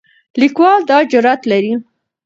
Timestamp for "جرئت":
1.11-1.41